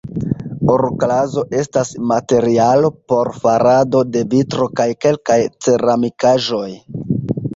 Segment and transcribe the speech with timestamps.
[0.75, 6.67] Oroklazo estas materialo por farado de vitro kaj kelkaj ceramikaĵoj.